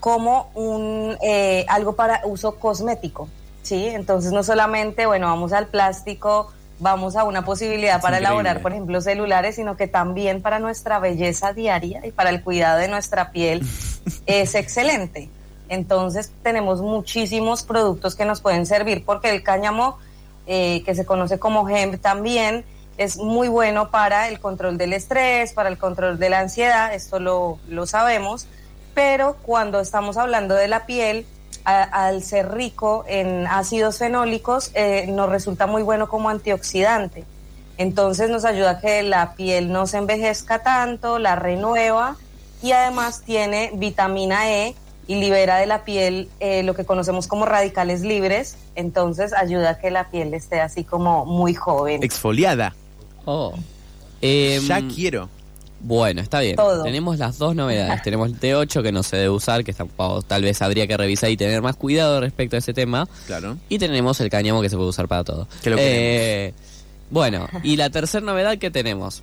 como 0.00 0.50
un 0.54 1.18
eh, 1.20 1.66
algo 1.68 1.96
para 1.96 2.22
uso 2.24 2.54
cosmético, 2.58 3.28
¿sí? 3.62 3.88
Entonces 3.88 4.32
no 4.32 4.42
solamente, 4.42 5.04
bueno, 5.04 5.26
vamos 5.26 5.52
al 5.52 5.66
plástico, 5.66 6.50
vamos 6.78 7.14
a 7.16 7.24
una 7.24 7.44
posibilidad 7.44 7.96
Es 7.96 8.02
para 8.02 8.16
increíble. 8.16 8.40
elaborar, 8.40 8.62
por 8.62 8.72
ejemplo, 8.72 9.02
celulares, 9.02 9.56
sino 9.56 9.76
que 9.76 9.86
también 9.86 10.40
para 10.40 10.60
nuestra 10.60 10.98
belleza 10.98 11.52
diaria 11.52 12.00
y 12.06 12.10
para 12.10 12.30
el 12.30 12.42
cuidado 12.42 12.78
de 12.78 12.88
nuestra 12.88 13.32
piel 13.32 13.60
es 14.26 14.54
excelente. 14.54 15.28
Entonces 15.68 16.32
tenemos 16.42 16.80
muchísimos 16.80 17.62
productos 17.62 18.14
que 18.14 18.24
nos 18.24 18.40
pueden 18.40 18.66
servir 18.66 19.04
porque 19.04 19.30
el 19.30 19.42
cáñamo, 19.42 19.98
eh, 20.46 20.82
que 20.84 20.94
se 20.94 21.06
conoce 21.06 21.38
como 21.38 21.68
hemp 21.68 22.00
también, 22.00 22.64
es 22.96 23.16
muy 23.16 23.48
bueno 23.48 23.90
para 23.90 24.28
el 24.28 24.38
control 24.40 24.78
del 24.78 24.92
estrés, 24.92 25.52
para 25.52 25.68
el 25.68 25.78
control 25.78 26.18
de 26.18 26.28
la 26.28 26.40
ansiedad, 26.40 26.94
esto 26.94 27.18
lo, 27.18 27.58
lo 27.68 27.86
sabemos, 27.86 28.46
pero 28.94 29.36
cuando 29.42 29.80
estamos 29.80 30.16
hablando 30.16 30.54
de 30.54 30.68
la 30.68 30.86
piel, 30.86 31.26
al 31.64 32.22
ser 32.22 32.52
rico 32.52 33.04
en 33.08 33.46
ácidos 33.46 33.98
fenólicos, 33.98 34.70
eh, 34.74 35.06
nos 35.08 35.30
resulta 35.30 35.66
muy 35.66 35.82
bueno 35.82 36.08
como 36.08 36.28
antioxidante. 36.28 37.24
Entonces 37.78 38.30
nos 38.30 38.44
ayuda 38.44 38.70
a 38.72 38.80
que 38.80 39.02
la 39.02 39.34
piel 39.34 39.72
no 39.72 39.86
se 39.86 39.96
envejezca 39.96 40.62
tanto, 40.62 41.18
la 41.18 41.36
renueva 41.36 42.16
y 42.62 42.72
además 42.72 43.22
tiene 43.24 43.70
vitamina 43.74 44.50
E 44.50 44.76
y 45.06 45.16
libera 45.16 45.58
de 45.58 45.66
la 45.66 45.84
piel 45.84 46.28
eh, 46.40 46.62
lo 46.62 46.74
que 46.74 46.84
conocemos 46.84 47.26
como 47.26 47.44
radicales 47.46 48.00
libres. 48.02 48.56
Entonces 48.74 49.32
ayuda 49.32 49.70
a 49.70 49.78
que 49.78 49.90
la 49.90 50.10
piel 50.10 50.32
esté 50.34 50.60
así 50.60 50.84
como 50.84 51.24
muy 51.26 51.54
joven. 51.54 52.02
Exfoliada. 52.02 52.74
Oh. 53.24 53.54
Em, 54.20 54.62
ya 54.66 54.80
quiero. 54.88 55.28
Bueno, 55.80 56.22
está 56.22 56.40
bien. 56.40 56.56
Todo. 56.56 56.82
Tenemos 56.82 57.18
las 57.18 57.36
dos 57.36 57.54
novedades. 57.54 58.02
Tenemos 58.04 58.30
el 58.30 58.40
T8 58.40 58.82
que 58.82 58.90
no 58.92 59.02
se 59.02 59.16
debe 59.18 59.28
usar, 59.30 59.64
que 59.64 59.70
está- 59.72 59.86
o 59.98 60.22
tal 60.22 60.42
vez 60.42 60.62
habría 60.62 60.86
que 60.86 60.96
revisar 60.96 61.28
y 61.30 61.36
tener 61.36 61.60
más 61.60 61.76
cuidado 61.76 62.20
respecto 62.20 62.56
a 62.56 62.58
ese 62.60 62.72
tema. 62.72 63.06
Claro. 63.26 63.58
Y 63.68 63.78
tenemos 63.78 64.18
el 64.20 64.30
cáñamo 64.30 64.62
que 64.62 64.70
se 64.70 64.76
puede 64.76 64.88
usar 64.88 65.08
para 65.08 65.24
todo. 65.24 65.46
Que 65.62 65.70
lo 65.70 65.76
Eh, 65.78 66.54
bueno, 67.10 67.48
y 67.62 67.76
la 67.76 67.90
tercera 67.90 68.24
novedad 68.24 68.56
que 68.56 68.70
tenemos. 68.70 69.22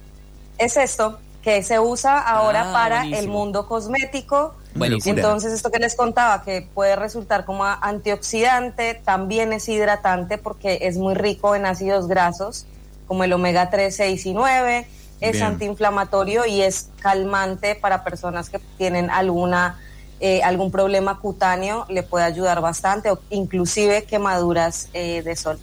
Es 0.60 0.78
esto 0.78 1.18
que 1.42 1.64
se 1.64 1.80
usa 1.80 2.20
ahora 2.20 2.70
Ah, 2.70 2.74
para 2.74 2.96
buenísimo. 3.00 3.22
el 3.22 3.28
mundo 3.30 3.68
cosmético. 3.68 4.54
Buenísimo. 4.76 5.16
Entonces, 5.16 5.52
esto 5.54 5.72
que 5.72 5.80
les 5.80 5.96
contaba, 5.96 6.44
que 6.44 6.68
puede 6.74 6.96
resultar 6.96 7.46
como 7.46 7.66
antioxidante, 7.66 9.02
también 9.04 9.54
es 9.54 9.68
hidratante 9.68 10.38
porque 10.38 10.80
es 10.84 10.98
muy 10.98 11.14
rico 11.16 11.56
en 11.56 11.66
ácidos 11.66 12.08
grasos, 12.08 12.66
como 13.08 13.24
el 13.24 13.34
omega 13.34 13.70
3, 13.70 13.96
6 13.96 14.26
y 14.26 14.34
9. 14.34 14.88
es 15.20 15.34
Bien. 15.34 15.44
antiinflamatorio 15.44 16.48
y 16.48 16.62
es 16.64 16.90
calmante 17.00 17.76
para 17.76 18.04
personas 18.04 18.50
que 18.50 18.58
tienen 18.78 19.12
alguna 19.12 19.80
eh, 20.24 20.42
algún 20.44 20.72
problema 20.72 21.20
cutáneo, 21.20 21.86
le 21.90 22.04
puede 22.04 22.26
ayudar 22.26 22.62
bastante, 22.62 23.10
o 23.10 23.20
inclusive 23.32 24.04
quemaduras 24.04 24.88
eh, 24.94 25.24
de 25.24 25.36
sol. 25.36 25.60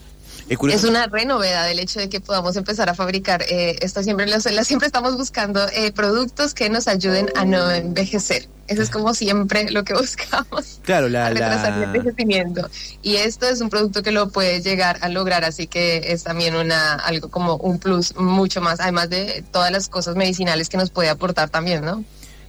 Es 0.74 0.84
una 0.84 1.06
renovedad 1.06 1.70
el 1.70 1.78
hecho 1.78 2.00
de 2.00 2.08
que 2.08 2.20
podamos 2.20 2.56
empezar 2.56 2.88
a 2.88 2.94
fabricar 2.94 3.42
eh, 3.48 3.76
esto 3.82 4.02
siempre 4.02 4.26
lo- 4.26 4.36
la- 4.50 4.64
siempre 4.64 4.86
estamos 4.86 5.16
buscando 5.16 5.66
eh, 5.70 5.92
productos 5.92 6.54
que 6.54 6.70
nos 6.70 6.88
ayuden 6.88 7.28
a 7.36 7.44
no 7.44 7.70
envejecer. 7.70 8.48
Eso 8.66 8.82
es 8.82 8.90
como 8.90 9.14
siempre 9.14 9.70
lo 9.70 9.82
que 9.84 9.94
buscamos. 9.98 10.80
Claro, 10.82 11.08
la, 11.08 11.26
a 11.26 11.30
retrasar 11.30 11.72
el 11.74 11.80
la, 11.80 11.86
envejecimiento. 11.86 12.68
Y 13.02 13.16
esto 13.16 13.46
es 13.48 13.60
un 13.60 13.70
producto 13.70 14.02
que 14.02 14.10
lo 14.12 14.28
puede 14.30 14.60
llegar 14.62 14.98
a 15.00 15.08
lograr, 15.08 15.44
así 15.44 15.66
que 15.66 16.12
es 16.12 16.24
también 16.24 16.54
una 16.54 16.94
algo 16.94 17.30
como 17.30 17.56
un 17.56 17.78
plus 17.78 18.14
mucho 18.16 18.60
más, 18.60 18.80
además 18.80 19.08
de 19.10 19.42
todas 19.52 19.70
las 19.72 19.88
cosas 19.88 20.16
medicinales 20.16 20.68
que 20.68 20.76
nos 20.76 20.90
puede 20.90 21.08
aportar 21.08 21.48
también, 21.50 21.84
¿no? 21.84 22.04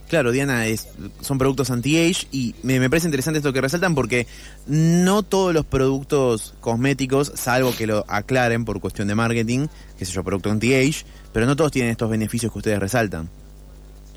Claro, 0.09 0.31
Diana, 0.31 0.65
es, 0.65 0.87
son 1.21 1.37
productos 1.37 1.69
anti-age 1.69 2.27
y 2.31 2.55
me, 2.63 2.79
me 2.79 2.89
parece 2.89 3.07
interesante 3.07 3.37
esto 3.37 3.53
que 3.53 3.61
resaltan 3.61 3.93
porque 3.93 4.25
no 4.65 5.21
todos 5.21 5.53
los 5.53 5.67
productos 5.67 6.55
cosméticos, 6.61 7.31
salvo 7.35 7.75
que 7.77 7.85
lo 7.85 8.05
aclaren 8.07 8.65
por 8.65 8.81
cuestión 8.81 9.07
de 9.07 9.13
marketing, 9.13 9.67
qué 9.99 10.05
sé 10.05 10.11
yo, 10.11 10.23
producto 10.23 10.49
anti-age, 10.49 11.05
pero 11.31 11.45
no 11.45 11.55
todos 11.55 11.71
tienen 11.71 11.91
estos 11.91 12.09
beneficios 12.09 12.51
que 12.51 12.57
ustedes 12.57 12.79
resaltan. 12.79 13.29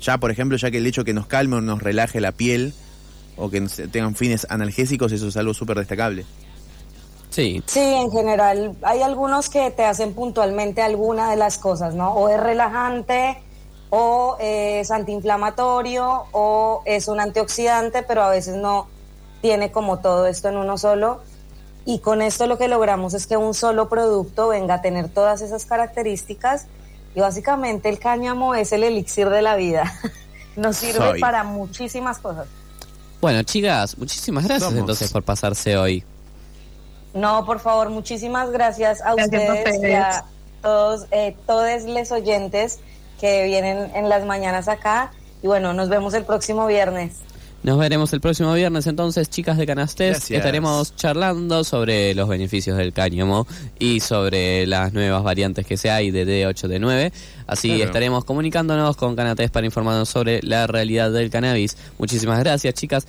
Ya, 0.01 0.17
por 0.17 0.31
ejemplo, 0.31 0.57
ya 0.57 0.71
que 0.71 0.79
el 0.79 0.87
hecho 0.87 1.03
que 1.03 1.13
nos 1.13 1.27
calme 1.27 1.57
o 1.57 1.61
nos 1.61 1.83
relaje 1.83 2.19
la 2.19 2.31
piel 2.31 2.73
o 3.37 3.51
que 3.51 3.61
tengan 3.91 4.15
fines 4.15 4.47
analgésicos, 4.49 5.11
eso 5.11 5.27
es 5.27 5.37
algo 5.37 5.53
súper 5.53 5.77
destacable. 5.77 6.25
Sí, 7.29 7.63
Sí, 7.67 7.79
en 7.79 8.11
general 8.11 8.75
hay 8.81 9.01
algunos 9.01 9.49
que 9.49 9.69
te 9.69 9.85
hacen 9.85 10.13
puntualmente 10.13 10.81
alguna 10.81 11.29
de 11.29 11.35
las 11.35 11.59
cosas, 11.59 11.93
¿no? 11.93 12.13
O 12.13 12.29
es 12.29 12.39
relajante, 12.39 13.37
o 13.95 14.37
es 14.39 14.89
antiinflamatorio, 14.89 16.23
o 16.31 16.81
es 16.83 17.07
un 17.07 17.19
antioxidante, 17.19 18.01
pero 18.01 18.23
a 18.23 18.29
veces 18.29 18.55
no 18.55 18.87
tiene 19.39 19.71
como 19.71 19.99
todo 19.99 20.25
esto 20.25 20.49
en 20.49 20.57
uno 20.57 20.79
solo. 20.79 21.21
Y 21.85 21.99
con 21.99 22.23
esto 22.23 22.47
lo 22.47 22.57
que 22.57 22.67
logramos 22.67 23.13
es 23.13 23.27
que 23.27 23.37
un 23.37 23.53
solo 23.53 23.89
producto 23.89 24.47
venga 24.47 24.75
a 24.75 24.81
tener 24.81 25.09
todas 25.09 25.41
esas 25.41 25.65
características 25.65 26.65
y 27.13 27.19
básicamente 27.19 27.87
el 27.87 27.99
cáñamo 27.99 28.55
es 28.55 28.71
el 28.71 28.83
elixir 28.83 29.29
de 29.29 29.43
la 29.43 29.55
vida. 29.55 29.93
Nos 30.55 30.77
sirve 30.77 31.09
Soy. 31.09 31.19
para 31.19 31.43
muchísimas 31.43 32.17
cosas. 32.17 32.47
Bueno, 33.21 33.43
chicas, 33.43 33.95
muchísimas 33.95 34.45
gracias 34.45 34.63
Somos. 34.69 34.79
entonces 34.79 35.11
por 35.13 35.21
pasarse 35.21 35.77
hoy. 35.77 36.03
No, 37.13 37.45
por 37.45 37.59
favor, 37.59 37.91
muchísimas 37.91 38.49
gracias 38.49 39.01
a 39.01 39.13
Gracias 39.13 39.49
a 39.49 39.53
ustedes 39.53 39.73
y 39.75 39.77
ustedes. 39.77 39.99
a 39.99 40.25
todos, 40.63 41.05
eh, 41.11 41.37
todos 41.45 41.83
los 41.83 42.11
oyentes 42.11 42.79
que 43.23 43.45
vienen 43.45 43.89
en 43.95 44.09
las 44.09 44.25
mañanas 44.25 44.67
acá. 44.67 45.13
Y 45.41 45.47
bueno, 45.47 45.71
nos 45.73 45.87
vemos 45.87 46.13
el 46.13 46.25
próximo 46.25 46.67
viernes. 46.67 47.21
Nos 47.63 47.79
veremos 47.79 48.11
el 48.11 48.19
próximo 48.19 48.51
viernes 48.53 48.85
entonces, 48.85 49.29
chicas 49.29 49.57
de 49.57 49.65
Canastés. 49.65 50.17
Gracias. 50.17 50.37
Estaremos 50.37 50.93
charlando 50.97 51.63
sobre 51.63 52.13
los 52.15 52.27
beneficios 52.27 52.75
del 52.75 52.91
cáñamo 52.91 53.47
y 53.79 54.01
sobre 54.01 54.67
las 54.67 54.91
nuevas 54.91 55.23
variantes 55.23 55.65
que 55.65 55.77
se 55.77 55.89
hay 55.89 56.11
de 56.11 56.25
D8, 56.27 56.67
D9. 56.67 57.13
Así 57.47 57.69
Claro. 57.69 57.83
estaremos 57.85 58.25
comunicándonos 58.25 58.97
con 58.97 59.15
Canatés 59.15 59.49
para 59.51 59.65
informarnos 59.65 60.09
sobre 60.09 60.41
la 60.43 60.67
realidad 60.67 61.09
del 61.13 61.29
cannabis. 61.29 61.77
Muchísimas 61.97 62.39
gracias, 62.39 62.73
chicas. 62.73 63.01